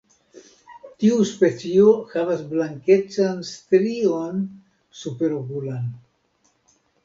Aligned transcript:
Tiu 1.03 1.17
specio 1.31 1.91
havas 2.15 2.41
blankecan 2.55 3.45
strion 3.53 4.43
superokulan. 5.05 5.89